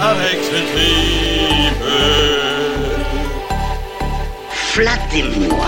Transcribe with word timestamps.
avec 0.00 0.38
ce 0.42 0.56
tripe. 0.72 1.84
Flattez-moi. 4.50 5.66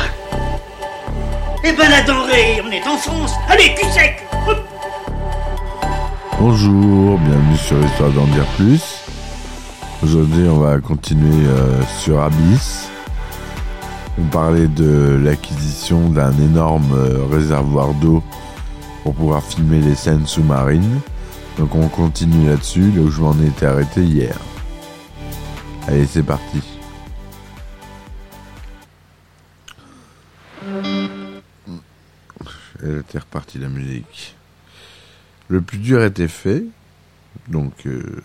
Eh 1.65 1.73
ben 1.73 1.91
la 1.91 2.03
denrée, 2.03 2.63
on 2.67 2.71
est 2.71 2.87
en 2.89 2.97
France 2.97 3.33
Allez, 3.49 3.75
cul 3.75 3.87
sec 3.93 4.27
Hop 4.49 4.59
Bonjour, 6.41 7.19
bienvenue 7.19 7.57
sur 7.57 7.79
Histoire 7.85 8.11
d'en 8.11 8.27
dire 8.27 8.47
plus. 8.57 8.83
Aujourd'hui, 10.03 10.49
on 10.49 10.59
va 10.59 10.79
continuer 10.81 11.47
euh, 11.47 11.83
sur 12.01 12.21
Abyss. 12.21 12.89
On 14.19 14.25
parlait 14.25 14.67
de 14.67 15.21
l'acquisition 15.23 16.09
d'un 16.09 16.33
énorme 16.33 16.93
euh, 16.95 17.27
réservoir 17.31 17.95
d'eau 17.95 18.23
pour 19.05 19.15
pouvoir 19.15 19.43
filmer 19.43 19.81
les 19.81 19.95
scènes 19.95 20.27
sous-marines. 20.27 21.01
Donc 21.59 21.75
on 21.75 21.89
continue 21.89 22.49
là-dessus, 22.49 22.91
là 22.93 23.03
où 23.03 23.11
je 23.11 23.21
m'en 23.21 23.39
étais 23.41 23.67
arrêté 23.67 24.03
hier. 24.03 24.39
Allez, 25.87 26.07
c'est 26.07 26.23
parti. 26.23 26.63
Elle 32.83 32.99
était 32.99 33.19
repartie 33.19 33.59
la 33.59 33.69
musique. 33.69 34.35
Le 35.49 35.61
plus 35.61 35.79
dur 35.79 36.03
était 36.03 36.29
fait, 36.29 36.65
donc 37.49 37.87
euh, 37.87 38.23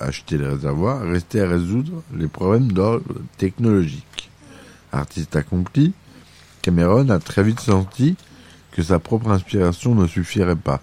acheter 0.00 0.36
le 0.36 0.52
réservoir, 0.52 1.02
restait 1.02 1.40
à 1.40 1.48
résoudre 1.48 2.02
les 2.14 2.26
problèmes 2.26 2.72
d'ordre 2.72 3.14
technologique. 3.38 4.30
Artiste 4.92 5.36
accompli, 5.36 5.92
Cameron 6.62 7.08
a 7.10 7.18
très 7.18 7.42
vite 7.42 7.60
senti 7.60 8.16
que 8.72 8.82
sa 8.82 8.98
propre 8.98 9.30
inspiration 9.30 9.94
ne 9.94 10.06
suffirait 10.06 10.56
pas. 10.56 10.82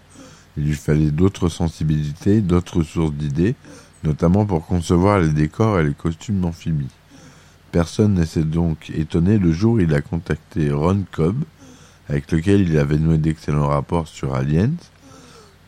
Il 0.58 0.66
lui 0.66 0.74
fallait 0.74 1.12
d'autres 1.12 1.50
sensibilités, 1.50 2.42
d'autres 2.42 2.84
sources 2.84 3.14
d'idées, 3.14 3.56
notamment 4.04 4.46
pour 4.46 4.66
concevoir 4.66 5.20
les 5.20 5.30
décors 5.30 5.80
et 5.80 5.84
les 5.84 5.94
costumes 5.94 6.42
d'amphibies. 6.42 6.90
Personne 7.72 8.16
ne 8.16 8.26
s'est 8.26 8.44
donc 8.44 8.92
étonné 8.94 9.38
le 9.38 9.52
jour 9.54 9.76
où 9.76 9.80
il 9.80 9.94
a 9.94 10.02
contacté 10.02 10.72
Ron 10.72 11.04
Cobb, 11.12 11.44
avec 12.10 12.30
lequel 12.32 12.62
il 12.62 12.78
avait 12.78 12.98
noué 12.98 13.18
d'excellents 13.18 13.68
rapports 13.68 14.08
sur 14.08 14.36
Aliens. 14.36 14.76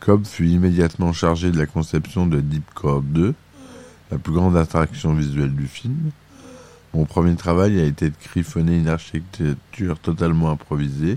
Cobb 0.00 0.26
fut 0.26 0.48
immédiatement 0.48 1.14
chargé 1.14 1.50
de 1.50 1.58
la 1.58 1.64
conception 1.64 2.26
de 2.26 2.40
Deep 2.40 2.74
Core 2.74 3.00
2, 3.00 3.34
la 4.10 4.18
plus 4.18 4.34
grande 4.34 4.56
attraction 4.56 5.14
visuelle 5.14 5.54
du 5.54 5.66
film. 5.66 6.10
Mon 6.92 7.06
premier 7.06 7.34
travail 7.36 7.80
a 7.80 7.84
été 7.84 8.10
de 8.10 8.14
griffonner 8.22 8.76
une 8.76 8.88
architecture 8.88 9.98
totalement 9.98 10.50
improvisée. 10.50 11.16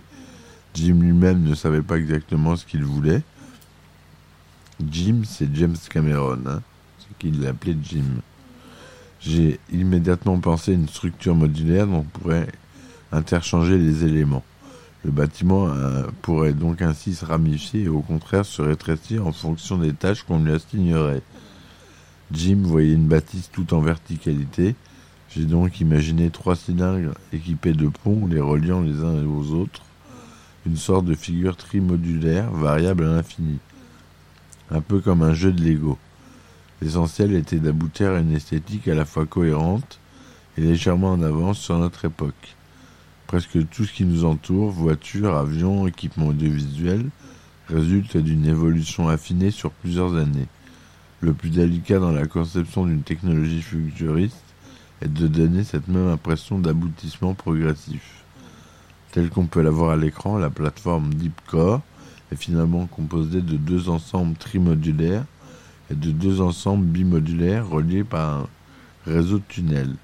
Jim 0.73 0.99
lui-même 1.01 1.43
ne 1.43 1.53
savait 1.53 1.81
pas 1.81 1.97
exactement 1.97 2.55
ce 2.55 2.65
qu'il 2.65 2.85
voulait. 2.85 3.23
Jim, 4.85 5.21
c'est 5.25 5.53
James 5.55 5.75
Cameron, 5.89 6.39
hein, 6.45 6.61
c'est 6.99 7.17
qu'il 7.17 7.41
l'appelait 7.41 7.77
Jim. 7.81 8.21
J'ai 9.19 9.59
immédiatement 9.71 10.39
pensé 10.39 10.71
à 10.71 10.75
une 10.75 10.87
structure 10.87 11.33
modulaire 11.33 11.87
dont 11.87 11.99
on 11.99 12.19
pourrait 12.19 12.47
interchanger 13.11 13.77
les 13.77 14.05
éléments. 14.05 14.43
Le 15.03 15.11
bâtiment 15.11 15.67
euh, 15.69 16.03
pourrait 16.21 16.53
donc 16.53 16.81
ainsi 16.81 17.15
se 17.15 17.25
ramifier 17.25 17.83
et 17.83 17.89
au 17.89 18.01
contraire 18.01 18.45
se 18.45 18.61
rétrécir 18.61 19.25
en 19.25 19.31
fonction 19.31 19.77
des 19.77 19.93
tâches 19.93 20.23
qu'on 20.23 20.43
lui 20.43 20.53
assignerait. 20.53 21.21
Jim 22.31 22.59
voyait 22.63 22.93
une 22.93 23.07
bâtisse 23.07 23.49
tout 23.51 23.73
en 23.73 23.79
verticalité. 23.79 24.75
J'ai 25.29 25.45
donc 25.45 25.79
imaginé 25.79 26.29
trois 26.29 26.55
cylindres 26.55 27.13
équipés 27.33 27.73
de 27.73 27.87
ponts 27.87 28.27
les 28.27 28.39
reliant 28.39 28.81
les 28.81 28.99
uns 28.99 29.25
aux 29.25 29.53
autres, 29.53 29.81
une 30.65 30.77
sorte 30.77 31.05
de 31.05 31.15
figure 31.15 31.55
trimodulaire 31.55 32.51
variable 32.51 33.05
à 33.05 33.15
l'infini, 33.15 33.59
un 34.71 34.81
peu 34.81 34.99
comme 34.99 35.21
un 35.21 35.33
jeu 35.33 35.51
de 35.51 35.63
Lego. 35.63 35.97
L'essentiel 36.81 37.33
était 37.33 37.59
d'aboutir 37.59 38.11
à 38.11 38.19
une 38.19 38.35
esthétique 38.35 38.87
à 38.87 38.95
la 38.95 39.05
fois 39.05 39.25
cohérente 39.25 39.99
et 40.57 40.61
légèrement 40.61 41.11
en 41.11 41.21
avance 41.21 41.59
sur 41.59 41.77
notre 41.77 42.05
époque. 42.05 42.55
Presque 43.25 43.67
tout 43.69 43.85
ce 43.85 43.93
qui 43.93 44.05
nous 44.05 44.25
entoure, 44.25 44.71
voitures, 44.71 45.35
avions, 45.35 45.87
équipements 45.87 46.27
audiovisuels, 46.27 47.09
résulte 47.67 48.17
d'une 48.17 48.45
évolution 48.45 49.09
affinée 49.09 49.51
sur 49.51 49.71
plusieurs 49.71 50.15
années. 50.15 50.47
Le 51.19 51.33
plus 51.33 51.49
délicat 51.49 51.99
dans 51.99 52.11
la 52.11 52.27
conception 52.27 52.85
d'une 52.85 53.01
technologie 53.01 53.61
futuriste 53.61 54.43
est 55.01 55.11
de 55.11 55.27
donner 55.27 55.63
cette 55.63 55.87
même 55.87 56.07
impression 56.07 56.59
d'aboutissement 56.59 57.33
progressif. 57.33 58.23
Tel 59.11 59.29
qu'on 59.29 59.47
peut 59.47 59.61
l'avoir 59.61 59.91
à 59.91 59.97
l'écran, 59.97 60.37
la 60.37 60.49
plateforme 60.49 61.13
Deep 61.13 61.39
Core 61.47 61.81
est 62.31 62.35
finalement 62.35 62.85
composée 62.85 63.41
de 63.41 63.57
deux 63.57 63.89
ensembles 63.89 64.35
trimodulaires 64.37 65.25
et 65.89 65.95
de 65.95 66.11
deux 66.11 66.41
ensembles 66.41 66.85
bimodulaires 66.85 67.67
reliés 67.67 68.03
par 68.03 68.41
un 68.41 68.47
réseau 69.05 69.37
de 69.39 69.43
tunnels. 69.47 69.95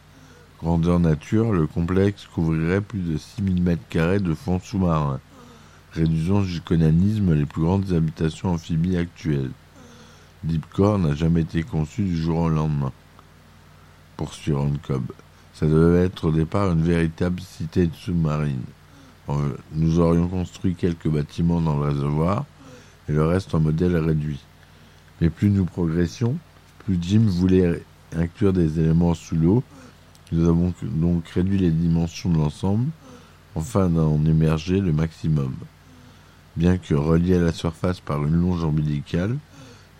Grandeur 0.61 0.99
nature, 0.99 1.51
le 1.51 1.67
complexe 1.67 2.25
couvrirait 2.25 2.79
plus 2.79 3.01
de 3.01 3.17
6000 3.17 3.63
m2 3.63 4.19
de 4.19 4.33
fond 4.33 4.59
sous-marin, 4.59 5.19
réduisant 5.91 6.43
jusqu'au 6.43 6.77
nanisme 6.77 7.33
les 7.33 7.45
plus 7.45 7.63
grandes 7.63 7.91
habitations 7.91 8.53
amphibies 8.53 8.97
actuelles. 8.97 9.51
Deepcore 10.43 10.99
n'a 10.99 11.15
jamais 11.15 11.41
été 11.41 11.63
conçu 11.63 12.03
du 12.03 12.17
jour 12.17 12.39
au 12.39 12.49
lendemain. 12.49 12.91
Poursuit 14.15 14.53
Cobb. 14.87 15.03
Ça 15.53 15.67
devait 15.67 16.05
être 16.05 16.29
au 16.29 16.31
départ 16.31 16.71
une 16.71 16.81
véritable 16.81 17.41
cité 17.41 17.89
sous-marine. 17.93 18.63
Nous 19.71 19.99
aurions 19.99 20.27
construit 20.27 20.75
quelques 20.75 21.07
bâtiments 21.07 21.61
dans 21.61 21.77
le 21.77 21.85
réservoir 21.85 22.45
et 23.07 23.13
le 23.13 23.25
reste 23.25 23.55
en 23.55 23.59
modèle 23.59 23.95
réduit. 23.97 24.39
Mais 25.21 25.29
plus 25.29 25.49
nous 25.49 25.65
progressions, 25.65 26.37
plus 26.79 26.97
Jim 27.01 27.23
voulait 27.25 27.83
inclure 28.15 28.53
des 28.53 28.79
éléments 28.79 29.13
sous 29.13 29.35
l'eau 29.35 29.63
nous 30.33 30.49
avons 30.49 30.73
donc 30.81 31.27
réduit 31.29 31.59
les 31.59 31.69
dimensions 31.69 32.31
de 32.31 32.39
l'ensemble 32.39 32.89
afin 33.55 33.87
d'en 33.87 34.25
émerger 34.25 34.79
le 34.79 34.91
maximum. 34.91 35.53
Bien 36.55 36.79
que 36.79 36.95
relié 36.95 37.35
à 37.35 37.41
la 37.41 37.51
surface 37.53 37.99
par 37.99 38.25
une 38.25 38.41
longe 38.41 38.63
ombilicale, 38.63 39.37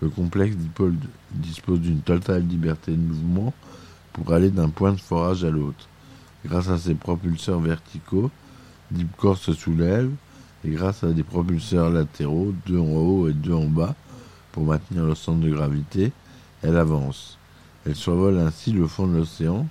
le 0.02 0.10
complexe 0.10 0.56
dispose 1.34 1.80
d'une 1.80 2.02
totale 2.02 2.48
liberté 2.48 2.94
de 2.94 2.98
mouvement 2.98 3.54
pour 4.12 4.34
aller 4.34 4.50
d'un 4.50 4.70
point 4.70 4.94
de 4.94 5.00
forage 5.00 5.44
à 5.44 5.52
l'autre. 5.52 5.88
Grâce 6.46 6.70
à 6.70 6.80
ses 6.80 6.96
propulseurs 6.96 7.60
verticaux, 7.60 8.32
Deepcore 8.94 9.38
se 9.38 9.54
soulève 9.54 10.12
et 10.64 10.70
grâce 10.70 11.04
à 11.04 11.12
des 11.12 11.24
propulseurs 11.24 11.90
latéraux, 11.90 12.54
deux 12.68 12.78
en 12.78 12.92
haut 12.92 13.28
et 13.28 13.34
deux 13.34 13.54
en 13.54 13.66
bas, 13.66 13.96
pour 14.52 14.66
maintenir 14.66 15.06
le 15.06 15.16
centre 15.16 15.40
de 15.40 15.50
gravité, 15.50 16.12
elle 16.62 16.78
avance. 16.78 17.40
Elle 17.88 17.96
survole 17.96 18.38
ainsi 18.38 18.72
le 18.72 18.86
fond 18.86 19.08
de 19.08 19.18
l'océan 19.18 19.68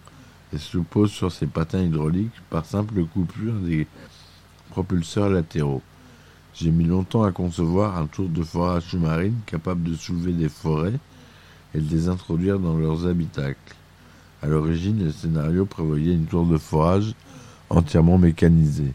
et 0.53 0.59
se 0.59 0.77
pose 0.79 1.13
sur 1.13 1.31
ses 1.31 1.47
patins 1.47 1.83
hydrauliques 1.83 2.43
par 2.51 2.67
simple 2.67 3.05
coupure 3.05 3.55
des 3.55 3.87
propulseurs 4.71 5.31
latéraux. 5.31 5.83
J'ai 6.55 6.73
mis 6.73 6.85
longtemps 6.85 7.23
à 7.23 7.31
concevoir 7.31 7.97
un 7.97 8.07
tour 8.07 8.29
de 8.29 8.43
forage 8.43 8.83
sous-marine 8.83 9.39
capable 9.47 9.85
de 9.85 9.95
soulever 9.95 10.33
des 10.33 10.49
forêts 10.49 10.99
et 11.75 11.81
de 11.81 11.89
les 11.95 12.09
introduire 12.09 12.59
dans 12.59 12.77
leurs 12.77 13.07
habitacles. 13.07 13.77
À 14.43 14.49
l'origine, 14.49 15.05
le 15.05 15.13
scénario 15.13 15.65
prévoyait 15.65 16.15
une 16.15 16.27
tour 16.27 16.45
de 16.45 16.59
forage 16.59 17.15
entièrement 17.71 18.19
mécanisée. 18.19 18.93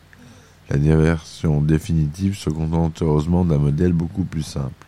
La 0.69 0.77
version 0.77 1.61
définitive 1.61 2.35
se 2.35 2.49
contente 2.49 3.01
heureusement 3.01 3.45
d'un 3.45 3.57
modèle 3.57 3.93
beaucoup 3.93 4.25
plus 4.25 4.43
simple. 4.43 4.85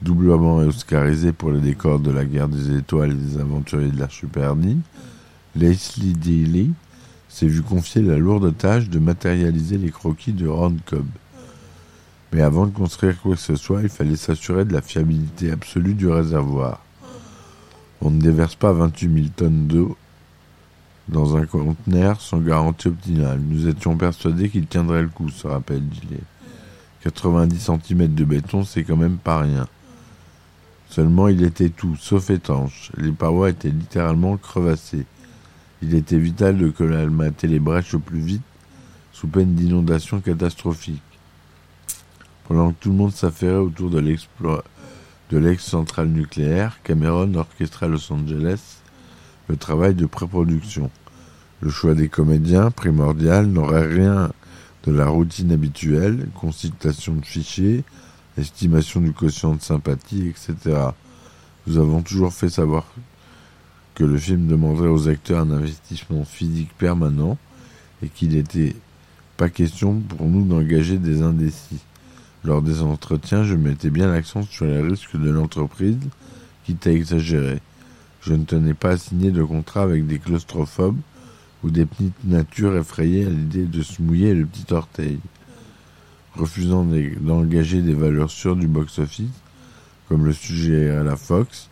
Doublement 0.00 0.58
oscarisé 0.58 1.32
pour 1.32 1.50
les 1.50 1.60
décors 1.60 1.98
de 1.98 2.12
la 2.12 2.24
guerre 2.24 2.48
des 2.48 2.76
étoiles 2.76 3.10
et 3.10 3.14
des 3.14 3.38
aventuriers 3.38 3.90
de 3.90 3.98
l'Archipérdie, 3.98 4.78
Leslie 5.56 6.14
Daly 6.14 6.72
s'est 7.28 7.46
vu 7.46 7.62
confier 7.62 8.02
la 8.02 8.16
lourde 8.16 8.56
tâche 8.56 8.88
de 8.88 9.00
matérialiser 9.00 9.78
les 9.78 9.90
croquis 9.90 10.32
de 10.32 10.46
Ron 10.46 10.76
Cobb. 10.86 11.06
Mais 12.32 12.42
avant 12.42 12.66
de 12.66 12.72
construire 12.72 13.20
quoi 13.20 13.34
que 13.34 13.40
ce 13.40 13.56
soit, 13.56 13.82
il 13.82 13.88
fallait 13.88 14.16
s'assurer 14.16 14.64
de 14.64 14.72
la 14.72 14.82
fiabilité 14.82 15.50
absolue 15.50 15.94
du 15.94 16.08
réservoir. 16.08 16.80
On 18.00 18.10
ne 18.10 18.20
déverse 18.20 18.54
pas 18.54 18.72
28 18.72 19.14
000 19.14 19.26
tonnes 19.36 19.66
d'eau 19.66 19.96
dans 21.12 21.36
un 21.36 21.46
conteneur 21.46 22.20
sans 22.20 22.38
garantie 22.38 22.88
optimale. 22.88 23.40
Nous 23.40 23.68
étions 23.68 23.96
persuadés 23.96 24.48
qu'il 24.48 24.66
tiendrait 24.66 25.02
le 25.02 25.08
coup, 25.08 25.28
se 25.28 25.46
rappelle 25.46 25.82
Gillet. 25.92 26.22
90 27.02 27.58
cm 27.58 28.14
de 28.14 28.24
béton, 28.24 28.64
c'est 28.64 28.84
quand 28.84 28.96
même 28.96 29.18
pas 29.18 29.40
rien. 29.40 29.68
Seulement 30.88 31.28
il 31.28 31.42
était 31.44 31.68
tout, 31.68 31.96
sauf 31.96 32.30
étanche. 32.30 32.90
Les 32.96 33.12
parois 33.12 33.50
étaient 33.50 33.70
littéralement 33.70 34.36
crevassées. 34.36 35.06
Il 35.82 35.94
était 35.94 36.18
vital 36.18 36.58
de 36.58 36.70
colmater 36.70 37.46
les 37.46 37.58
brèches 37.58 37.94
au 37.94 37.98
plus 37.98 38.20
vite, 38.20 38.42
sous 39.12 39.26
peine 39.26 39.54
d'inondation 39.54 40.20
catastrophique. 40.20 41.02
Pendant 42.46 42.72
que 42.72 42.76
tout 42.80 42.90
le 42.90 42.96
monde 42.96 43.12
s'affairait 43.12 43.56
autour 43.56 43.90
de 43.90 43.98
l'exploit 43.98 44.64
de 45.30 45.38
l'ex-centrale 45.38 46.08
nucléaire, 46.08 46.78
Cameron 46.84 47.34
orchestra 47.34 47.86
à 47.86 47.88
Los 47.88 48.12
Angeles 48.12 48.78
le 49.48 49.56
travail 49.56 49.94
de 49.94 50.06
pré-production. 50.06 50.90
Le 51.62 51.70
choix 51.70 51.94
des 51.94 52.08
comédiens, 52.08 52.72
primordial, 52.72 53.46
n'aurait 53.46 53.86
rien 53.86 54.32
de 54.84 54.90
la 54.90 55.06
routine 55.06 55.52
habituelle, 55.52 56.26
consultation 56.34 57.14
de 57.14 57.24
fichiers, 57.24 57.84
estimation 58.36 59.00
du 59.00 59.12
quotient 59.12 59.54
de 59.54 59.62
sympathie, 59.62 60.26
etc. 60.26 60.76
Nous 61.68 61.78
avons 61.78 62.02
toujours 62.02 62.32
fait 62.32 62.48
savoir 62.48 62.84
que 63.94 64.02
le 64.02 64.18
film 64.18 64.48
demanderait 64.48 64.88
aux 64.88 65.08
acteurs 65.08 65.38
un 65.38 65.52
investissement 65.52 66.24
physique 66.24 66.72
permanent 66.78 67.38
et 68.02 68.08
qu'il 68.08 68.30
n'était 68.30 68.74
pas 69.36 69.48
question 69.48 70.00
pour 70.00 70.26
nous 70.26 70.44
d'engager 70.44 70.98
des 70.98 71.22
indécis. 71.22 71.78
Lors 72.42 72.62
des 72.62 72.82
entretiens, 72.82 73.44
je 73.44 73.54
mettais 73.54 73.90
bien 73.90 74.10
l'accent 74.10 74.42
sur 74.42 74.64
les 74.64 74.82
risques 74.82 75.16
de 75.16 75.30
l'entreprise, 75.30 76.00
quitte 76.64 76.88
à 76.88 76.90
exagérer. 76.90 77.60
Je 78.20 78.34
ne 78.34 78.42
tenais 78.42 78.74
pas 78.74 78.90
à 78.90 78.96
signer 78.96 79.30
de 79.30 79.44
contrat 79.44 79.82
avec 79.82 80.08
des 80.08 80.18
claustrophobes 80.18 80.98
ou 81.62 81.70
des 81.70 81.86
petites 81.86 82.24
natures 82.24 82.76
effrayées 82.76 83.26
à 83.26 83.30
l'idée 83.30 83.64
de 83.64 83.82
se 83.82 84.02
mouiller 84.02 84.34
le 84.34 84.46
petit 84.46 84.72
orteil. 84.72 85.18
Refusant 86.34 86.86
d'engager 87.20 87.82
des 87.82 87.94
valeurs 87.94 88.30
sûres 88.30 88.56
du 88.56 88.66
box-office, 88.66 89.30
comme 90.08 90.24
le 90.24 90.98
à 90.98 91.02
la 91.02 91.16
Fox, 91.16 91.68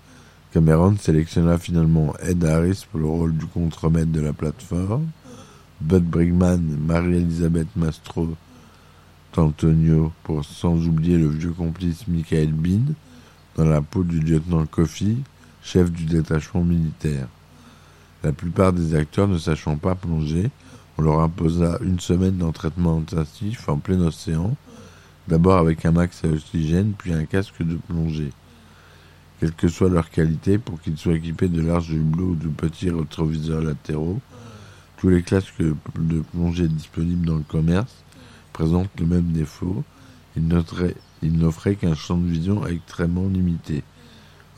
Cameron 0.53 0.97
sélectionna 0.97 1.59
finalement 1.59 2.15
Ed 2.19 2.45
Harris 2.45 2.85
pour 2.91 3.01
le 3.01 3.07
rôle 3.07 3.37
du 3.37 3.47
contremaître 3.47 4.11
de 4.11 4.21
la 4.21 4.33
plateforme, 4.33 5.07
Bud 5.81 6.05
Brigman, 6.05 6.77
Marie-Elisabeth 6.87 7.69
Mastro, 7.77 8.37
Antonio, 9.37 10.13
pour 10.25 10.45
sans 10.45 10.87
oublier 10.87 11.17
le 11.17 11.29
vieux 11.29 11.53
complice 11.53 12.07
Michael 12.09 12.53
Bean, 12.53 12.95
dans 13.57 13.65
la 13.65 13.81
peau 13.81 14.03
du 14.03 14.21
lieutenant 14.21 14.67
Coffey, 14.67 15.17
chef 15.63 15.91
du 15.91 16.05
détachement 16.05 16.65
militaire. 16.65 17.29
La 18.22 18.32
plupart 18.32 18.72
des 18.72 18.94
acteurs 18.94 19.28
ne 19.28 19.38
sachant 19.38 19.76
pas 19.76 19.94
plonger, 19.94 20.50
on 20.99 21.02
leur 21.02 21.20
imposa 21.20 21.78
une 21.82 22.00
semaine 22.00 22.37
d'entraînement 22.37 22.99
intensif 22.99 23.69
en 23.69 23.78
plein 23.78 24.00
océan, 24.00 24.55
d'abord 25.28 25.56
avec 25.56 25.87
un 25.87 25.93
max 25.93 26.25
à 26.25 26.28
oxygène, 26.28 26.93
puis 26.99 27.14
un 27.14 27.25
casque 27.25 27.62
de 27.62 27.76
plongée. 27.76 28.32
Quelle 29.38 29.52
que 29.52 29.69
soit 29.69 29.88
leur 29.88 30.11
qualité, 30.11 30.58
pour 30.58 30.78
qu'ils 30.82 30.99
soient 30.99 31.14
équipés 31.14 31.49
de 31.49 31.62
larges 31.62 31.93
hublots 31.93 32.32
ou 32.32 32.34
de 32.34 32.49
petits 32.49 32.90
rétroviseurs 32.90 33.62
latéraux, 33.62 34.20
tous 34.99 35.08
les 35.08 35.22
casques 35.22 35.62
de 35.62 36.20
plongée 36.32 36.69
disponibles 36.69 37.26
dans 37.26 37.37
le 37.37 37.44
commerce 37.49 38.05
présentent 38.52 38.90
le 38.99 39.06
même 39.06 39.32
défaut. 39.32 39.82
Ils 40.37 40.46
n'offraient 40.46 41.75
qu'un 41.76 41.94
champ 41.94 42.19
de 42.19 42.28
vision 42.28 42.67
extrêmement 42.67 43.26
limité. 43.26 43.82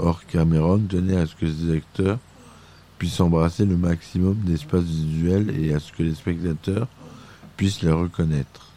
Or, 0.00 0.26
Cameron 0.26 0.80
tenait 0.80 1.16
à 1.16 1.26
ce 1.26 1.36
que 1.36 1.46
ses 1.46 1.76
acteurs 1.76 2.18
puissent 3.02 3.18
embrasser 3.18 3.64
le 3.64 3.76
maximum 3.76 4.36
d'espace 4.44 4.84
visuel 4.84 5.52
et 5.58 5.74
à 5.74 5.80
ce 5.80 5.90
que 5.90 6.04
les 6.04 6.14
spectateurs 6.14 6.86
puissent 7.56 7.82
les 7.82 7.90
reconnaître. 7.90 8.70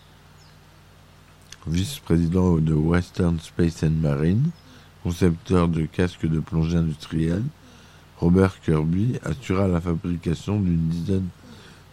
Vice-président 1.67 2.55
de 2.57 2.73
Western 2.73 3.39
Space 3.39 3.83
and 3.83 4.01
Marine, 4.01 4.49
concepteur 5.03 5.67
de 5.67 5.85
casques 5.85 6.25
de 6.25 6.39
plongée 6.39 6.77
industriels, 6.77 7.43
Robert 8.17 8.59
Kirby 8.61 9.19
assura 9.23 9.67
la 9.67 9.79
fabrication 9.79 10.59
d'une 10.59 10.87
dizaine 10.87 11.27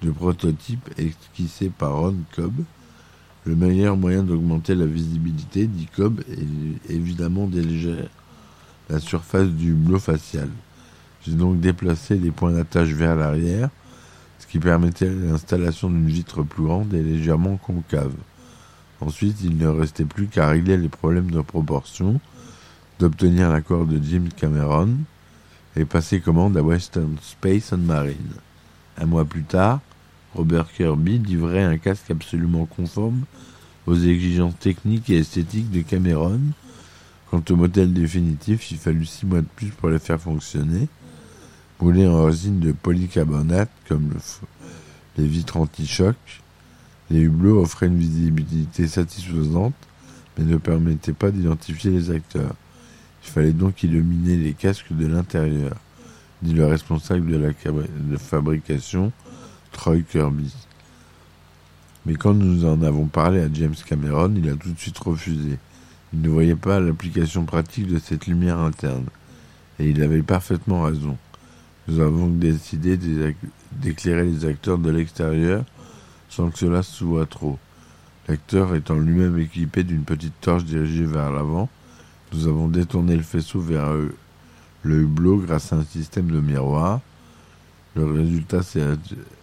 de 0.01 0.11
prototypes 0.11 0.89
esquissés 0.97 1.69
par 1.69 1.99
Ron 1.99 2.17
Cobb. 2.35 2.65
Le 3.45 3.57
meilleur 3.57 3.99
moyen 3.99 4.23
d'augmenter 4.23 4.75
la 4.75 4.87
visibilité, 4.87 5.67
dit 5.67 5.89
Cobb, 5.95 6.23
est 6.31 6.91
évidemment 6.91 7.47
d'éléger 7.47 7.97
la 8.89 9.01
surface 9.01 9.49
du 9.49 9.73
hublot 9.73 9.99
facial. 9.99 10.49
J'ai 11.25 11.35
donc 11.35 11.61
déplacé 11.61 12.17
les 12.17 12.31
points 12.33 12.53
d'attache 12.53 12.89
vers 12.89 13.15
l'arrière, 13.15 13.71
ce 14.41 14.47
qui 14.47 14.59
permettait 14.59 15.09
l'installation 15.09 15.89
d'une 15.89 16.09
vitre 16.09 16.43
plus 16.43 16.65
grande 16.65 16.93
et 16.95 17.03
légèrement 17.03 17.57
concave. 17.57 18.15
Ensuite, 19.01 19.39
il 19.43 19.57
ne 19.57 19.69
restait 19.69 20.05
plus 20.05 20.27
qu'à 20.27 20.49
régler 20.49 20.77
les 20.77 20.89
problèmes 20.89 21.31
de 21.31 21.41
proportion, 21.41 22.21
d'obtenir 22.99 23.51
l'accord 23.51 23.87
de 23.87 24.01
Jim 24.03 24.25
Cameron 24.37 24.91
et 25.77 25.85
passer 25.85 26.21
commande 26.21 26.57
à 26.57 26.63
Western 26.63 27.17
Space 27.23 27.73
and 27.73 27.79
Marine. 27.79 28.35
Un 28.99 29.07
mois 29.07 29.25
plus 29.25 29.45
tard, 29.45 29.81
Robert 30.35 30.73
Kirby 30.73 31.19
livrait 31.19 31.63
un 31.63 31.79
casque 31.79 32.11
absolument 32.11 32.67
conforme 32.67 33.23
aux 33.87 33.97
exigences 33.97 34.59
techniques 34.59 35.11
et 35.11 35.19
esthétiques 35.19 35.71
de 35.71 35.83
Cameron. 35.83 36.41
Quant 37.31 37.43
au 37.49 37.57
modèle 37.57 37.93
définitif, 37.93 38.71
il 38.71 38.79
fallut 38.79 39.07
six 39.07 39.25
mois 39.25 39.41
de 39.41 39.47
plus 39.57 39.69
pour 39.69 39.89
le 39.89 39.99
faire 39.99 40.21
fonctionner. 40.21 40.89
Moulé 41.81 42.07
en 42.07 42.25
résine 42.25 42.61
de 42.61 42.71
polycarbonate, 42.71 43.71
comme 43.89 44.15
les 45.19 45.27
vitres 45.27 45.57
anti-choc, 45.57 46.17
les 47.11 47.21
hublots 47.21 47.61
offraient 47.61 47.89
une 47.89 47.99
visibilité 47.99 48.87
satisfaisante, 48.87 49.75
mais 50.39 50.45
ne 50.45 50.57
permettaient 50.57 51.13
pas 51.13 51.31
d'identifier 51.31 51.91
les 51.91 52.11
acteurs. 52.11 52.55
Il 53.25 53.31
fallait 53.31 53.53
donc 53.53 53.83
illuminer 53.83 54.37
les 54.37 54.53
casques 54.53 54.93
de 54.93 55.07
l'intérieur, 55.07 55.77
dit 56.41 56.55
le 56.55 56.67
responsable 56.67 57.31
de 57.31 57.37
la 57.37 58.19
fabrication, 58.19 59.13
Troy 59.73 60.03
Kirby. 60.03 60.55
Mais 62.07 62.15
quand 62.15 62.35
nous 62.35 62.65
en 62.65 62.83
avons 62.83 63.07
parlé 63.07 63.41
à 63.41 63.49
James 63.53 63.75
Cameron, 63.87 64.33
il 64.37 64.49
a 64.49 64.55
tout 64.55 64.73
de 64.73 64.79
suite 64.79 64.99
refusé. 64.99 65.59
Il 66.13 66.21
ne 66.21 66.29
voyait 66.29 66.57
pas 66.57 66.81
l'application 66.81 67.45
pratique 67.45 67.87
de 67.87 67.99
cette 67.99 68.27
lumière 68.27 68.59
interne. 68.59 69.07
Et 69.79 69.89
il 69.89 70.03
avait 70.03 70.23
parfaitement 70.23 70.83
raison. 70.83 71.17
Nous 71.89 72.01
avons 72.01 72.29
décidé 72.29 72.97
d'éclairer 73.73 74.25
les 74.25 74.45
acteurs 74.45 74.79
de 74.79 74.91
l'extérieur 74.91 75.65
sans 76.29 76.51
que 76.51 76.59
cela 76.59 76.83
se 76.83 77.05
voit 77.05 77.27
trop. 77.27 77.59
L'acteur 78.29 78.75
étant 78.75 78.95
lui-même 78.95 79.39
équipé 79.39 79.83
d'une 79.83 80.05
petite 80.05 80.41
torche 80.41 80.65
dirigée 80.65 81.05
vers 81.05 81.33
l'avant, 81.33 81.69
nous 82.33 82.47
avons 82.47 82.69
détourné 82.69 83.17
le 83.17 83.23
faisceau 83.23 83.61
vers 83.61 83.93
le 84.83 85.03
hublot 85.03 85.39
grâce 85.39 85.73
à 85.73 85.77
un 85.77 85.85
système 85.85 86.31
de 86.31 86.41
miroir. 86.41 87.01
Le 87.95 88.07
résultat 88.07 88.63
s'est 88.63 88.87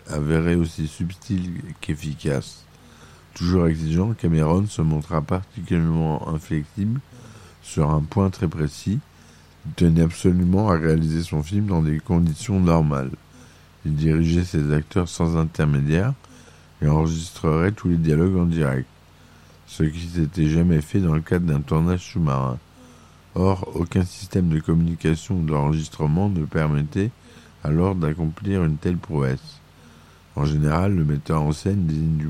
avéré 0.08 0.56
aussi 0.56 0.88
subtil 0.88 1.62
qu'efficace. 1.82 2.66
Toujours 3.36 3.68
exigeant, 3.68 4.14
Cameron 4.14 4.66
se 4.66 4.82
montra 4.82 5.22
particulièrement 5.22 6.28
inflexible 6.30 7.00
sur 7.62 7.92
un 7.92 8.02
point 8.02 8.30
très 8.32 8.48
précis. 8.48 9.00
Il 9.66 9.74
tenait 9.74 10.04
absolument 10.04 10.70
à 10.70 10.78
réaliser 10.78 11.24
son 11.24 11.44
film 11.44 11.68
dans 11.68 11.82
des 11.82 12.00
conditions 12.00 12.60
normales. 12.60 13.12
Il 13.86 13.96
dirigeait 13.96 14.44
ses 14.44 14.74
acteurs 14.74 15.10
sans 15.10 15.38
intermédiaire 15.38 16.14
et 16.82 16.88
enregistrerait 16.88 17.72
tous 17.72 17.90
les 17.90 17.98
dialogues 17.98 18.38
en 18.38 18.46
direct, 18.46 18.88
ce 19.68 19.84
qui 19.84 20.08
s'était 20.08 20.50
jamais 20.50 20.82
fait 20.82 21.00
dans 21.00 21.14
le 21.14 21.22
cadre 21.22 21.46
d'un 21.46 21.62
tournage 21.62 22.12
sous-marin. 22.12 22.58
Or, 23.36 23.70
aucun 23.76 24.04
système 24.04 24.50
de 24.50 24.60
communication 24.60 25.40
ou 25.40 25.46
d'enregistrement 25.46 26.30
ne 26.30 26.46
permettait 26.46 27.12
alors 27.64 27.96
d'accomplir 27.96 28.64
une 28.64 28.78
telle 28.78 28.98
prouesse. 28.98 29.60
En 30.36 30.46
général, 30.46 30.96
le 30.96 31.04
metteur 31.04 31.42
en 31.42 31.52
scène 31.52 31.86
désigne 31.86 32.18
du 32.18 32.30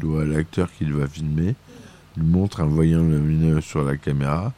doigt 0.00 0.24
l'acteur 0.24 0.72
qu'il 0.72 0.92
va 0.92 1.06
filmer, 1.06 1.54
lui 2.16 2.26
montre 2.26 2.60
un 2.60 2.66
voyant 2.66 3.02
lumineux 3.02 3.60
sur 3.60 3.84
la 3.84 3.96
caméra, 3.96 4.52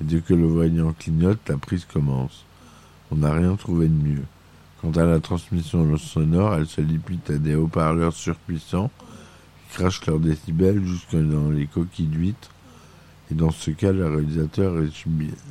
et 0.00 0.04
dès 0.04 0.20
que 0.20 0.34
le 0.34 0.46
voyant 0.46 0.92
clignote, 0.92 1.40
la 1.48 1.56
prise 1.56 1.84
commence. 1.84 2.44
On 3.10 3.16
n'a 3.16 3.32
rien 3.32 3.54
trouvé 3.56 3.88
de 3.88 3.94
mieux. 3.94 4.24
Quant 4.80 4.92
à 4.92 5.04
la 5.04 5.20
transmission 5.20 5.96
sonore, 5.96 6.54
elle 6.54 6.66
se 6.66 6.80
limite 6.80 7.30
à 7.30 7.38
des 7.38 7.54
haut-parleurs 7.54 8.12
surpuissants 8.12 8.90
qui 9.70 9.78
crachent 9.78 10.06
leurs 10.06 10.20
décibels 10.20 10.84
jusque 10.84 11.16
dans 11.16 11.50
les 11.50 11.66
coquilles 11.66 12.06
d'huîtres 12.06 12.50
et 13.30 13.34
dans 13.34 13.50
ce 13.50 13.70
cas, 13.72 13.92
le 13.92 14.06
réalisateur 14.06 14.80
est 14.82 14.92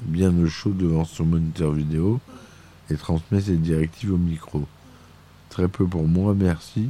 bien 0.06 0.36
au 0.38 0.48
chaud 0.48 0.72
devant 0.72 1.04
son 1.04 1.26
moniteur 1.26 1.74
vidéo 1.74 2.22
et 2.90 2.96
transmet 2.96 3.42
ses 3.42 3.58
directives 3.58 4.14
au 4.14 4.18
micro. 4.18 4.66
Très 5.50 5.68
peu 5.68 5.86
pour 5.86 6.08
moi, 6.08 6.34
merci. 6.34 6.90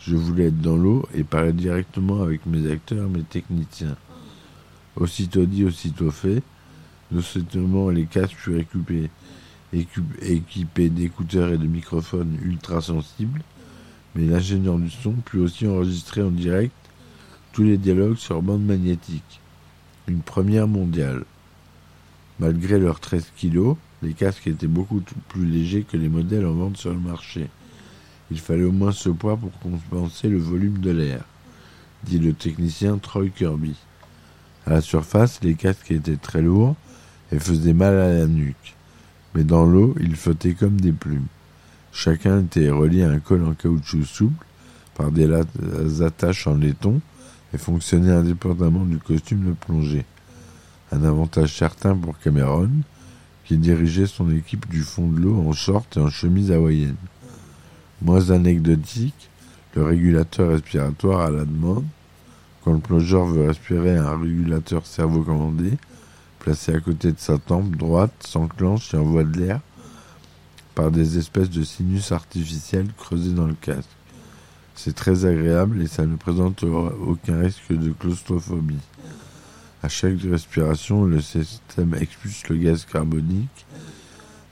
Je 0.00 0.16
voulais 0.16 0.46
être 0.46 0.60
dans 0.60 0.76
l'eau 0.76 1.06
et 1.14 1.22
parler 1.22 1.52
directement 1.52 2.22
avec 2.22 2.44
mes 2.46 2.70
acteurs, 2.70 3.08
mes 3.08 3.22
techniciens. 3.22 3.96
Aussitôt 4.96 5.46
dit, 5.46 5.64
aussitôt 5.64 6.10
fait. 6.10 6.42
Non 7.12 7.22
seulement 7.22 7.90
les 7.90 8.06
casques 8.06 8.36
furent 8.36 8.58
équipés, 8.58 9.10
équipés 9.72 10.88
d'écouteurs 10.88 11.52
et 11.52 11.58
de 11.58 11.66
microphones 11.66 12.38
ultra 12.42 12.80
sensibles, 12.80 13.42
mais 14.14 14.26
l'ingénieur 14.26 14.78
du 14.78 14.90
son 14.90 15.12
put 15.12 15.38
aussi 15.38 15.66
enregistrer 15.66 16.22
en 16.22 16.30
direct 16.30 16.74
tous 17.52 17.62
les 17.62 17.78
dialogues 17.78 18.16
sur 18.16 18.42
bande 18.42 18.64
magnétique 18.64 19.40
une 20.08 20.22
première 20.22 20.68
mondiale. 20.68 21.24
Malgré 22.38 22.78
leurs 22.78 23.00
13 23.00 23.32
kilos, 23.36 23.76
les 24.02 24.12
casques 24.12 24.46
étaient 24.46 24.66
beaucoup 24.66 25.02
plus 25.28 25.46
légers 25.46 25.82
que 25.82 25.96
les 25.96 26.08
modèles 26.08 26.46
en 26.46 26.52
vente 26.52 26.76
sur 26.76 26.92
le 26.92 27.00
marché. 27.00 27.48
Il 28.30 28.38
fallait 28.38 28.64
au 28.64 28.72
moins 28.72 28.92
ce 28.92 29.08
poids 29.08 29.36
pour 29.36 29.52
compenser 29.58 30.28
le 30.28 30.38
volume 30.38 30.78
de 30.78 30.90
l'air, 30.90 31.24
dit 32.04 32.18
le 32.18 32.32
technicien 32.32 32.98
Troy 32.98 33.28
Kirby. 33.28 33.74
À 34.66 34.70
la 34.70 34.80
surface, 34.80 35.40
les 35.42 35.54
casques 35.54 35.90
étaient 35.90 36.16
très 36.16 36.42
lourds 36.42 36.76
et 37.32 37.38
faisaient 37.38 37.72
mal 37.72 37.94
à 37.98 38.12
la 38.12 38.26
nuque. 38.26 38.74
Mais 39.34 39.44
dans 39.44 39.64
l'eau, 39.64 39.94
ils 40.00 40.16
flottaient 40.16 40.54
comme 40.54 40.80
des 40.80 40.92
plumes. 40.92 41.26
Chacun 41.92 42.42
était 42.42 42.70
relié 42.70 43.04
à 43.04 43.10
un 43.10 43.18
col 43.18 43.44
en 43.44 43.54
caoutchouc 43.54 44.04
souple 44.04 44.46
par 44.94 45.10
des 45.10 46.02
attaches 46.02 46.46
en 46.46 46.54
laiton 46.54 47.00
et 47.54 47.58
fonctionnait 47.58 48.12
indépendamment 48.12 48.84
du 48.84 48.98
costume 48.98 49.44
de 49.48 49.52
plongée. 49.52 50.04
Un 50.92 51.04
avantage 51.04 51.56
certain 51.56 51.96
pour 51.96 52.18
Cameron, 52.18 52.70
qui 53.44 53.56
dirigeait 53.56 54.06
son 54.06 54.30
équipe 54.30 54.68
du 54.68 54.80
fond 54.80 55.08
de 55.08 55.20
l'eau 55.20 55.38
en 55.46 55.52
short 55.52 55.96
et 55.96 56.00
en 56.00 56.10
chemise 56.10 56.50
hawaïenne. 56.50 56.96
Moins 58.02 58.30
anecdotique, 58.30 59.30
le 59.74 59.84
régulateur 59.84 60.50
respiratoire 60.50 61.20
à 61.20 61.30
la 61.30 61.44
demande, 61.44 61.84
quand 62.64 62.72
le 62.72 62.80
plongeur 62.80 63.26
veut 63.26 63.46
respirer 63.46 63.96
un 63.96 64.18
régulateur 64.18 64.84
cerveau-commandé, 64.86 65.72
placé 66.46 66.72
à 66.72 66.80
côté 66.80 67.10
de 67.10 67.18
sa 67.18 67.38
tempe 67.38 67.74
droite, 67.74 68.12
s'enclenche 68.20 68.94
et 68.94 68.96
envoie 68.96 69.24
de 69.24 69.36
l'air 69.36 69.60
par 70.76 70.92
des 70.92 71.18
espèces 71.18 71.50
de 71.50 71.64
sinus 71.64 72.12
artificiels 72.12 72.86
creusés 72.96 73.32
dans 73.32 73.48
le 73.48 73.56
casque. 73.60 73.90
C'est 74.76 74.94
très 74.94 75.26
agréable 75.26 75.82
et 75.82 75.88
ça 75.88 76.06
ne 76.06 76.14
présente 76.14 76.62
aucun 76.62 77.40
risque 77.40 77.72
de 77.72 77.90
claustrophobie. 77.90 78.78
À 79.82 79.88
chaque 79.88 80.20
respiration, 80.20 81.04
le 81.04 81.20
système 81.20 81.96
expulse 81.96 82.48
le 82.48 82.58
gaz 82.58 82.84
carbonique 82.84 83.66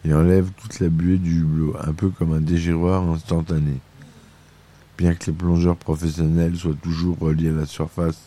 et 0.05 0.13
enlève 0.13 0.51
toute 0.61 0.81
la 0.81 0.89
buée 0.89 1.19
du 1.19 1.43
hublot, 1.43 1.77
un 1.81 1.93
peu 1.93 2.09
comme 2.11 2.33
un 2.33 2.41
dégiroir 2.41 3.09
instantané. 3.09 3.79
Bien 4.99 5.15
que 5.15 5.27
les 5.27 5.33
plongeurs 5.33 5.77
professionnels 5.77 6.57
soient 6.57 6.75
toujours 6.75 7.21
reliés 7.21 7.51
à 7.51 7.61
la 7.61 7.67
surface 7.67 8.19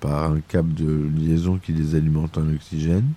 par 0.00 0.32
un 0.32 0.40
câble 0.40 0.74
de 0.74 1.08
liaison 1.16 1.58
qui 1.58 1.72
les 1.72 1.94
alimente 1.94 2.38
en 2.38 2.48
oxygène, 2.52 3.12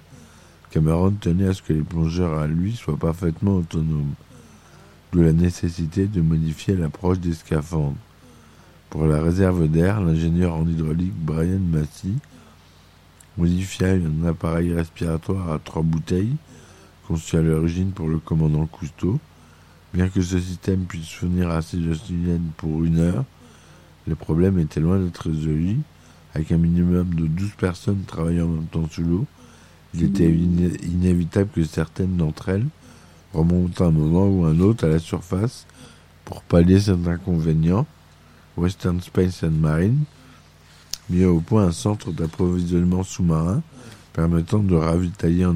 Cameron 0.70 1.12
tenait 1.12 1.48
à 1.48 1.54
ce 1.54 1.62
que 1.62 1.74
les 1.74 1.82
plongeurs 1.82 2.38
à 2.38 2.48
lui 2.48 2.76
soient 2.76 2.98
parfaitement 2.98 3.58
autonomes, 3.58 4.14
d'où 5.12 5.22
la 5.22 5.34
nécessité 5.34 6.08
de 6.08 6.22
modifier 6.22 6.76
l'approche 6.76 7.20
des 7.20 7.34
scaphandres. 7.34 7.96
Pour 8.90 9.06
la 9.06 9.22
réserve 9.22 9.68
d'air, 9.68 10.02
l'ingénieur 10.02 10.56
en 10.56 10.68
hydraulique 10.68 11.16
Brian 11.16 11.60
Massey 11.60 12.14
modifia 13.38 13.90
un 13.90 14.26
appareil 14.28 14.74
respiratoire 14.74 15.52
à 15.52 15.60
trois 15.60 15.82
bouteilles, 15.82 16.36
conçu 17.08 17.38
à 17.38 17.42
l'origine 17.42 17.92
pour 17.92 18.08
le 18.08 18.20
commandant 18.20 18.66
Cousteau, 18.66 19.20
Bien 19.94 20.10
que 20.10 20.24
ce 20.24 20.40
système 20.40 20.86
puisse 20.86 21.12
fournir 21.12 21.52
assez 21.52 21.78
d'oxygène 21.78 22.50
pour 22.58 22.84
une 22.84 22.98
heure, 22.98 23.26
le 24.08 24.16
problème 24.16 24.58
était 24.58 24.80
loin 24.80 24.98
d'être 24.98 25.30
résolu. 25.30 25.78
Avec 26.36 26.52
un 26.52 26.58
minimum 26.58 27.14
de 27.14 27.28
12 27.28 27.52
personnes 27.58 28.04
travaillant 28.08 28.46
en 28.46 28.50
même 28.50 28.66
temps 28.66 28.88
sous 28.90 29.04
l'eau, 29.04 29.26
il 29.94 30.04
était 30.04 30.32
inévitable 30.32 31.50
que 31.54 31.64
certaines 31.64 32.18
d'entre 32.18 32.50
elles 32.50 32.66
remontent 33.34 33.86
un 33.86 33.92
moment 33.92 34.28
ou 34.28 34.46
un 34.46 34.60
autre 34.60 34.86
à 34.86 34.90
la 34.90 35.00
surface 35.00 35.68
pour 36.26 36.42
pallier 36.42 36.80
cet 36.80 37.08
inconvénient. 37.08 37.86
Western 38.58 39.02
Space 39.02 39.44
and 39.44 39.52
Marine 39.52 40.04
mit 41.10 41.26
au 41.26 41.40
point 41.40 41.66
un 41.66 41.72
centre 41.72 42.12
d'approvisionnement 42.12 43.04
sous-marin 43.04 43.62
permettant 44.14 44.60
de 44.60 44.76
ravitailler 44.76 45.46
en 45.46 45.56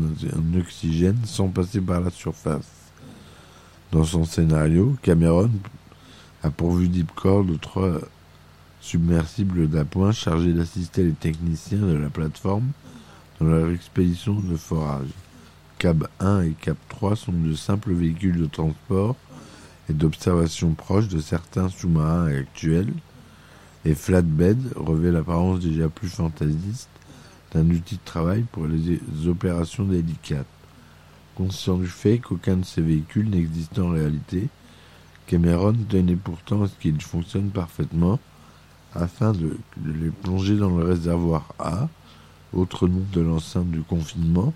oxygène 0.57 1.19
sans 1.25 1.47
passer 1.47 1.79
par 1.79 2.01
la 2.01 2.09
surface. 2.09 2.67
Dans 3.91 4.03
son 4.03 4.25
scénario, 4.25 4.95
Cameron 5.01 5.51
a 6.43 6.49
pourvu 6.49 6.87
Deepcore 6.87 7.45
de 7.45 7.55
trois 7.55 7.99
submersibles 8.87 9.67
d'appoint 9.67 10.13
chargés 10.13 10.53
d'assister 10.53 11.03
les 11.03 11.11
techniciens 11.11 11.79
de 11.79 11.97
la 11.97 12.09
plateforme 12.09 12.69
dans 13.37 13.47
leur 13.47 13.69
expédition 13.69 14.35
de 14.35 14.55
forage. 14.55 15.09
Cab 15.77 16.07
1 16.21 16.43
et 16.43 16.51
Cab 16.51 16.77
3 16.87 17.17
sont 17.17 17.33
de 17.33 17.53
simples 17.53 17.91
véhicules 17.91 18.37
de 18.37 18.45
transport 18.45 19.17
et 19.89 19.93
d'observation 19.93 20.73
proche 20.73 21.09
de 21.09 21.19
certains 21.19 21.67
sous-marins 21.67 22.27
actuels, 22.27 22.93
et 23.83 23.93
Flatbed 23.93 24.57
revêt 24.77 25.11
l'apparence 25.11 25.59
déjà 25.59 25.89
plus 25.89 26.09
fantasiste 26.09 26.89
d'un 27.53 27.69
outil 27.69 27.95
de 27.95 28.05
travail 28.05 28.45
pour 28.53 28.67
les 28.67 29.01
opérations 29.27 29.83
délicates. 29.83 30.47
Conscient 31.35 31.77
du 31.77 31.87
fait 31.87 32.19
qu'aucun 32.19 32.55
de 32.55 32.65
ces 32.65 32.81
véhicules 32.81 33.29
n'existe 33.29 33.77
en 33.79 33.89
réalité, 33.89 34.47
Cameron 35.27 35.75
tenait 35.89 36.15
pourtant 36.15 36.63
à 36.63 36.67
ce 36.69 36.75
qu'ils 36.79 37.01
fonctionnent 37.01 37.51
parfaitement 37.51 38.17
afin 38.93 39.31
de, 39.31 39.57
les 39.83 40.09
plonger 40.09 40.55
dans 40.55 40.75
le 40.75 40.83
réservoir 40.83 41.53
A, 41.59 41.87
autre 42.53 42.87
nom 42.87 43.03
de 43.13 43.21
l'enceinte 43.21 43.69
du 43.69 43.81
confinement. 43.81 44.53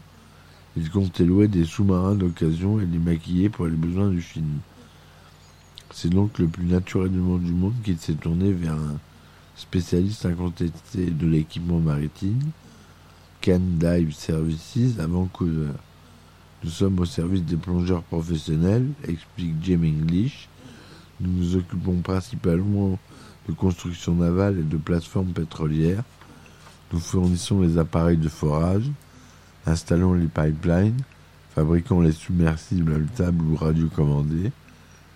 Il 0.78 0.90
comptait 0.90 1.26
louer 1.26 1.48
des 1.48 1.66
sous-marins 1.66 2.16
d'occasion 2.16 2.80
et 2.80 2.86
les 2.86 2.98
maquiller 2.98 3.50
pour 3.50 3.66
les 3.66 3.76
besoins 3.76 4.10
du 4.10 4.22
film. 4.22 4.60
C'est 5.94 6.10
donc 6.10 6.40
le 6.40 6.48
plus 6.48 6.66
naturellement 6.66 7.38
du 7.38 7.52
monde 7.52 7.74
qu'il 7.84 7.98
s'est 7.98 8.14
tourné 8.14 8.54
vers 8.54 8.74
un 8.74 8.98
spécialiste 9.56 10.26
incontesté 10.26 11.06
de 11.08 11.28
l'équipement 11.28 11.80
maritime, 11.80 12.40
Can 13.44 13.60
Dive 13.60 14.14
Services 14.14 14.98
à 15.00 15.08
Vancouver. 15.08 15.72
Nous 16.64 16.70
sommes 16.70 17.00
au 17.00 17.06
service 17.06 17.44
des 17.44 17.58
plongeurs 17.58 18.04
professionnels, 18.04 18.88
explique 19.08 19.56
Jim 19.62 19.82
English. 19.84 20.48
Nous 21.20 21.32
nous 21.32 21.56
occupons 21.58 21.96
principalement 21.98 22.98
de 23.48 23.54
construction 23.54 24.16
navale 24.16 24.60
et 24.60 24.64
de 24.64 24.78
plateformes 24.78 25.34
pétrolières. 25.34 26.04
Nous 26.94 27.00
fournissons 27.00 27.62
les 27.62 27.78
appareils 27.78 28.18
de 28.18 28.30
forage, 28.30 28.90
installons 29.66 30.14
les 30.14 30.28
pipelines, 30.28 31.02
fabriquons 31.56 32.02
les 32.02 32.12
submersibles 32.12 32.94
habitables 32.94 33.44
ou 33.44 33.56
radiocommandés. 33.56 34.52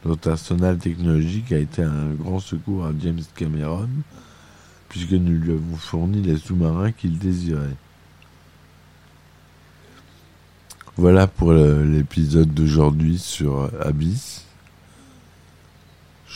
Notre 0.06 0.32
arsenal 0.32 0.78
technologique 0.78 1.52
a 1.52 1.58
été 1.58 1.82
un 1.82 2.14
grand 2.14 2.40
secours 2.40 2.86
à 2.86 2.92
James 3.02 3.22
Cameron, 3.36 3.90
puisque 4.88 5.14
nous 5.14 5.40
lui 5.40 5.52
avons 5.54 5.76
fourni 5.76 6.22
les 6.22 6.38
sous-marins 6.38 6.92
qu'il 6.92 7.18
désirait. 7.18 7.76
Voilà 10.98 11.28
pour 11.28 11.52
l'épisode 11.52 12.54
d'aujourd'hui 12.54 13.18
sur 13.18 13.70
Abyss. 13.82 14.45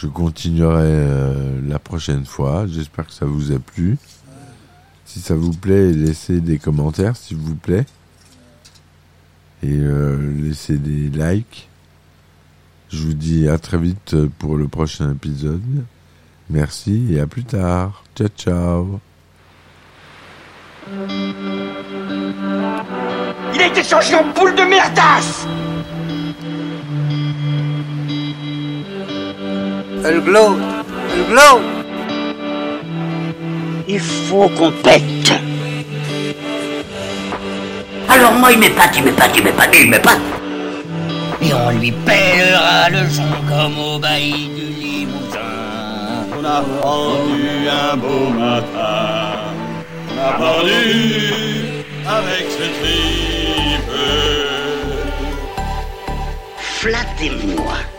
Je 0.01 0.07
continuerai 0.07 0.85
euh, 0.85 1.59
la 1.67 1.77
prochaine 1.77 2.23
fois. 2.23 2.65
J'espère 2.67 3.05
que 3.05 3.11
ça 3.11 3.25
vous 3.25 3.51
a 3.51 3.59
plu. 3.59 3.97
Si 5.03 5.19
ça 5.19 5.35
vous 5.35 5.51
plaît, 5.51 5.91
laissez 5.91 6.39
des 6.39 6.57
commentaires, 6.57 7.17
s'il 7.17 7.35
vous 7.35 7.55
plaît. 7.55 7.85
Et 9.61 9.77
euh, 9.77 10.15
laissez 10.41 10.77
des 10.77 11.09
likes. 11.09 11.67
Je 12.87 12.99
vous 12.99 13.13
dis 13.13 13.49
à 13.49 13.57
très 13.57 13.77
vite 13.77 14.15
pour 14.37 14.55
le 14.55 14.69
prochain 14.69 15.11
épisode. 15.11 15.83
Merci 16.49 17.07
et 17.11 17.19
à 17.19 17.27
plus 17.27 17.43
tard. 17.43 18.05
Ciao 18.15 18.29
ciao. 18.37 18.99
Il 23.53 23.61
a 23.61 23.67
été 23.67 23.83
changé 23.83 24.15
en 24.15 24.31
boule 24.33 24.55
de 24.55 24.63
merdasse 24.63 25.45
Elle 30.05 30.21
glow 30.21 30.57
Elle 31.13 31.25
glow 31.25 31.61
Il 33.87 33.99
faut 33.99 34.47
qu'on 34.49 34.71
pète. 34.71 35.33
Alors 38.07 38.33
moi 38.33 38.51
il 38.51 38.59
m'épate, 38.59 38.95
il 38.97 39.03
m'épate, 39.03 39.31
il 39.35 39.43
m'épate, 39.43 39.75
il 39.79 39.89
m'épate 39.89 40.19
Et 41.41 41.53
on 41.53 41.69
lui 41.71 41.91
pèlera 41.91 42.89
le 42.89 43.09
son 43.09 43.23
comme 43.47 43.77
au 43.77 43.99
bailli 43.99 44.49
du 44.49 44.67
Limousin. 44.81 45.39
On 46.39 46.45
a 46.45 46.63
rendu 46.81 47.67
un 47.69 47.97
beau 47.97 48.29
matin. 48.29 49.53
On 50.11 50.19
a 50.19 50.31
pendu 50.33 51.83
avec 52.07 52.47
ce 52.49 52.63
tripe. 52.79 53.91
Flattez-moi. 56.57 57.98